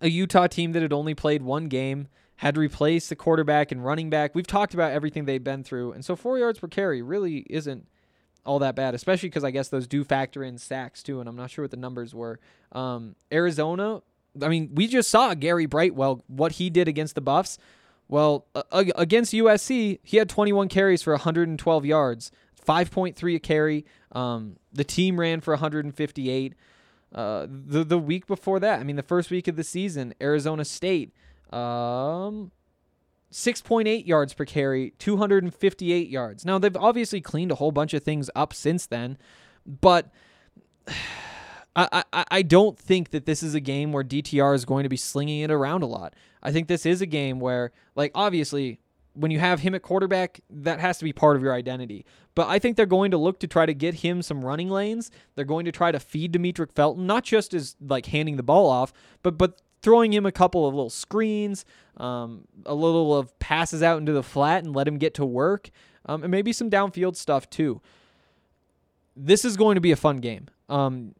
[0.00, 3.84] a Utah team that had only played one game had to replace the quarterback and
[3.84, 4.34] running back.
[4.34, 5.92] We've talked about everything they've been through.
[5.92, 7.88] And so four yards per carry really isn't
[8.46, 11.20] all that bad, especially because I guess those do factor in sacks too.
[11.20, 12.38] And I'm not sure what the numbers were.
[12.72, 14.02] Um, Arizona,
[14.40, 17.58] I mean, we just saw Gary Brightwell, what he did against the Buffs.
[18.08, 22.32] Well, against USC, he had 21 carries for 112 yards,
[22.68, 23.86] 5.3 a carry.
[24.12, 26.54] Um, the team ran for 158.
[27.14, 30.62] Uh, the the week before that, I mean, the first week of the season, Arizona
[30.64, 31.14] State,
[31.50, 32.52] um,
[33.32, 36.44] 6.8 yards per carry, 258 yards.
[36.44, 39.16] Now they've obviously cleaned a whole bunch of things up since then,
[39.66, 40.10] but
[41.76, 44.88] I, I I don't think that this is a game where DTR is going to
[44.88, 46.14] be slinging it around a lot.
[46.42, 48.80] I think this is a game where, like, obviously
[49.18, 52.04] when you have him at quarterback, that has to be part of your identity.
[52.34, 55.10] But I think they're going to look to try to get him some running lanes.
[55.34, 58.68] They're going to try to feed Demetric Felton, not just as like handing the ball
[58.68, 58.92] off,
[59.22, 61.64] but but throwing him a couple of little screens,
[61.96, 65.70] um, a little of passes out into the flat and let him get to work,
[66.06, 67.80] um, and maybe some downfield stuff too.
[69.16, 70.46] This is going to be a fun game.
[70.68, 71.14] Um,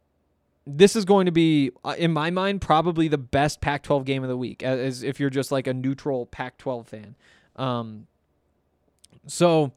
[0.67, 4.23] this is going to be, uh, in my mind, probably the best Pac 12 game
[4.23, 7.17] of the week, as if you're just like a neutral Pac 12 fan.
[7.59, 8.07] Um,
[9.27, 9.73] so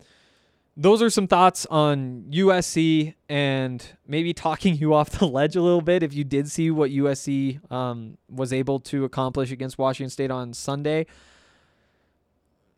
[0.78, 5.82] those are some thoughts on USC and maybe talking you off the ledge a little
[5.82, 10.32] bit if you did see what USC um, was able to accomplish against Washington State
[10.32, 11.06] on Sunday.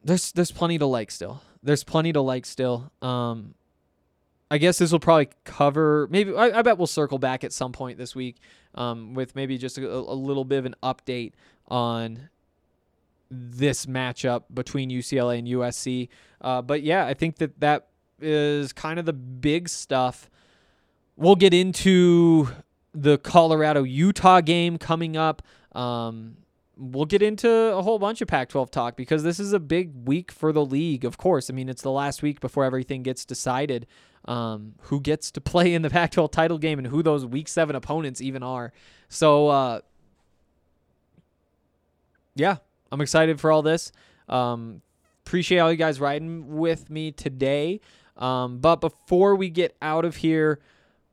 [0.04, 1.42] There's there's plenty to like still.
[1.62, 2.92] There's plenty to like still.
[3.02, 3.54] Um,
[4.52, 6.08] I guess this will probably cover.
[6.12, 8.36] Maybe I, I, bet we'll circle back at some point this week
[8.76, 11.32] um, with maybe just a, a little bit of an update
[11.70, 12.30] on
[13.34, 16.10] this matchup between UCLA and USC.
[16.42, 17.88] Uh, but yeah, I think that that
[18.20, 20.30] is kind of the big stuff.
[21.16, 22.50] We'll get into
[22.94, 25.42] the Colorado Utah game coming up.
[25.74, 26.38] Um,
[26.78, 30.08] we'll get into a whole bunch of Pac 12 talk because this is a big
[30.08, 31.50] week for the league, of course.
[31.50, 33.88] I mean, it's the last week before everything gets decided.
[34.26, 37.48] Um, who gets to play in the Pac 12 title game and who those week
[37.48, 38.72] seven opponents even are.
[39.10, 39.82] So, uh,
[42.36, 42.58] yeah,
[42.94, 43.92] I'm excited for all this.
[44.30, 44.84] Um,
[45.26, 47.82] appreciate all you guys riding with me today.
[48.18, 50.60] Um, but before we get out of here,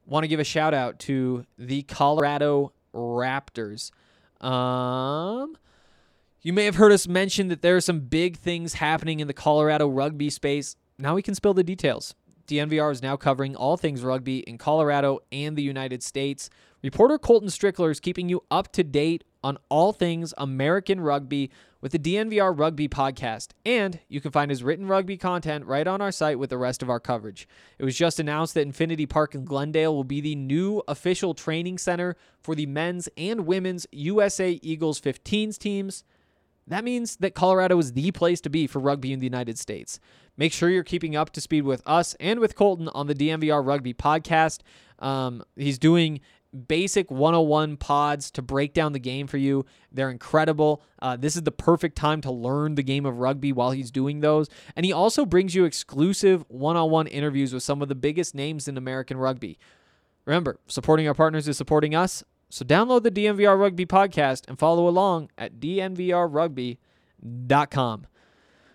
[0.04, 3.92] want to give a shout out to the Colorado Raptors.
[4.42, 5.56] Um,
[6.42, 9.32] you may have heard us mention that there are some big things happening in the
[9.32, 10.76] Colorado rugby space.
[10.98, 12.14] Now we can spill the details.
[12.50, 16.50] DNVR is now covering all things rugby in Colorado and the United States.
[16.82, 21.92] Reporter Colton Strickler is keeping you up to date on all things American rugby with
[21.92, 26.10] the DNVR Rugby podcast, and you can find his written rugby content right on our
[26.10, 27.46] site with the rest of our coverage.
[27.78, 31.78] It was just announced that Infinity Park in Glendale will be the new official training
[31.78, 36.02] center for the men's and women's USA Eagles 15s teams.
[36.70, 39.98] That means that Colorado is the place to be for rugby in the United States.
[40.36, 43.66] Make sure you're keeping up to speed with us and with Colton on the DNVR
[43.66, 44.60] Rugby podcast.
[45.00, 46.20] Um, he's doing
[46.68, 49.66] basic 101 pods to break down the game for you.
[49.90, 50.82] They're incredible.
[51.00, 54.20] Uh, this is the perfect time to learn the game of rugby while he's doing
[54.20, 54.48] those.
[54.76, 58.34] And he also brings you exclusive one on one interviews with some of the biggest
[58.34, 59.58] names in American rugby.
[60.24, 62.22] Remember, supporting our partners is supporting us.
[62.50, 68.06] So download the DNVR Rugby podcast and follow along at dnvrrugby.com.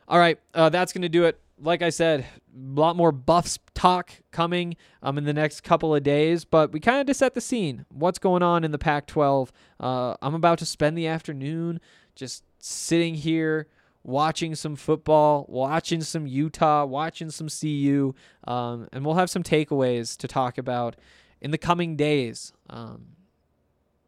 [0.07, 3.59] All right, uh, that's going to do it like I said, a lot more Buffs
[3.73, 7.34] talk coming um, in the next couple of days, but we kind of just set
[7.34, 7.86] the scene.
[7.89, 9.51] What's going on in the Pac 12?
[9.80, 11.80] Uh, I'm about to spend the afternoon
[12.15, 13.67] just sitting here
[14.03, 18.13] watching some football, watching some Utah, watching some CU,
[18.45, 20.95] um, and we'll have some takeaways to talk about
[21.41, 22.53] in the coming days.
[22.69, 23.07] Um,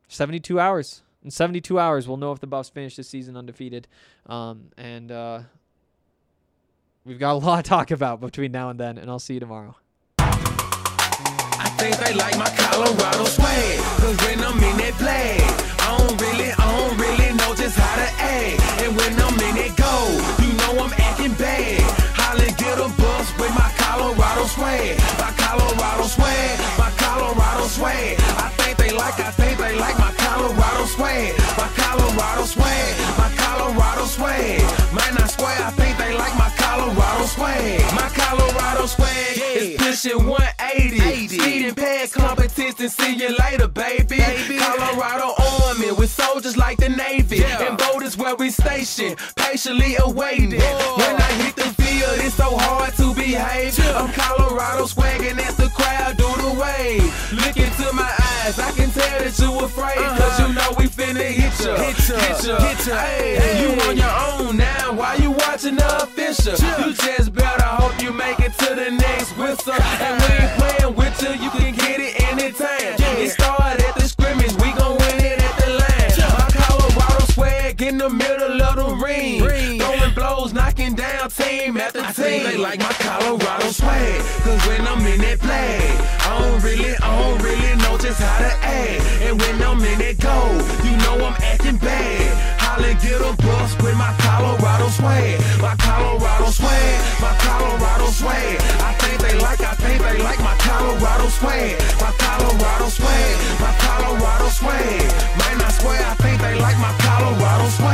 [0.08, 1.02] 72 hours.
[1.24, 3.88] In 72 hours, we'll know if the Buffs finish the season undefeated.
[4.26, 5.42] Um, and uh,
[7.04, 9.40] we've got a lot to talk about between now and then, and I'll see you
[9.40, 9.76] tomorrow.
[10.20, 13.26] I think they like my Colorado.
[13.98, 18.10] Cause when I'm in that I don't really, I don't really know just how to
[18.24, 18.82] act.
[18.84, 22.07] And when I'm in it go, you know I'm acting bad.
[22.28, 25.00] Holly get a bus with my Colorado swag.
[25.16, 28.20] My Colorado swag, my Colorado swag.
[28.20, 31.32] I think they like, I think they like my Colorado swag.
[31.56, 34.60] My Colorado swag, my Colorado swag.
[34.92, 37.80] Man, I swear, I think they like my Colorado swag.
[37.96, 41.28] My Colorado swag is pushing 180.
[41.30, 44.20] Speeding past competition, see you later, baby.
[44.20, 44.58] baby.
[44.60, 45.32] Colorado
[45.64, 47.46] Army with soldiers like the Navy.
[47.46, 50.60] And boat is where we station, patiently awaiting.
[50.60, 53.78] When I hit the it's so hard to behave.
[53.96, 57.04] I'm Colorado swagging as the crowd do the wave.
[57.34, 58.12] Look into my
[58.44, 59.98] eyes, I can tell that you afraid.
[59.98, 60.18] Uh-huh.
[60.20, 61.76] Cause you know we finna hit ya.
[61.78, 62.98] Hit ya, hit ya, hit ya.
[62.98, 64.94] Hey, you on your own now.
[64.94, 66.54] Why you watching the official?
[66.54, 69.74] You just better hope you make it to the next whistle.
[69.74, 72.96] And we ain't playing with you, you can get it anytime.
[73.20, 74.97] It started at the scrimmage, we gon'
[77.78, 79.40] swag in the middle of the ring.
[79.80, 82.08] Throwing blows, knocking down team after team.
[82.08, 84.22] I think they like my Colorado swag.
[84.44, 85.80] Cause when I'm in that play,
[86.26, 89.02] I don't really, I don't really know just how to act.
[89.22, 90.38] And when I'm in that go,
[90.84, 92.60] you know I'm acting bad.
[92.60, 95.40] Holly get a bus with my Colorado swag.
[95.62, 98.58] My Colorado swag, my Colorado swag.
[98.82, 101.78] I think they like, I think they like my Colorado swag.
[102.02, 105.02] My Colorado swag, my Colorado swag.
[105.38, 106.17] Man, I swear I
[107.20, 107.87] think they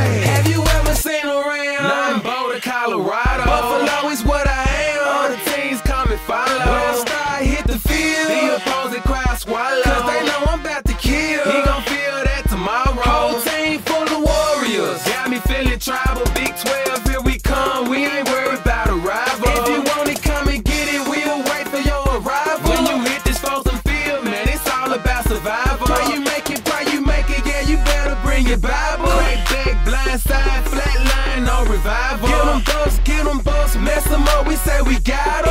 [34.93, 35.42] We got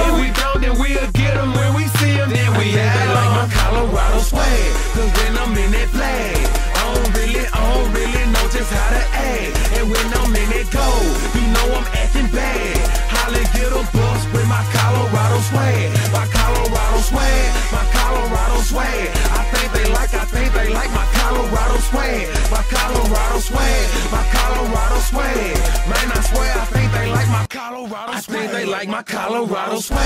[28.23, 29.99] Think they like my Colorado swag.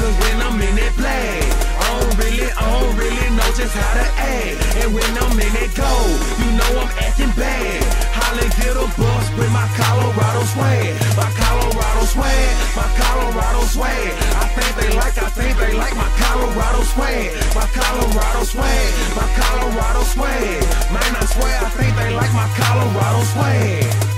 [0.00, 1.44] Cause when I'm in that flag,
[1.76, 4.56] I don't really, I don't really know just how to act.
[4.80, 5.92] And when I'm in that go,
[6.40, 7.84] you know I'm acting bad.
[8.16, 10.96] Holly get a bus with my Colorado swag.
[11.12, 14.16] My Colorado swag, my Colorado swag.
[14.16, 17.36] I think they like, I think they like my Colorado swag.
[17.52, 20.56] My Colorado swag, my Colorado swag.
[20.88, 24.17] Man, I swear I think they like my Colorado swag.